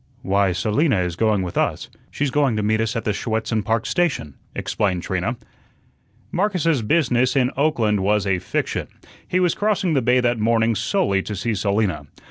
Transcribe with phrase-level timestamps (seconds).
[0.23, 3.85] "Why, Selina is going with us." "She's going to meet us at the Schuetzen Park
[3.85, 5.37] station" explained Trina.
[6.31, 8.87] Marcus's business in Oakland was a fiction.
[9.27, 12.07] He was crossing the bay that morning solely to see Selina.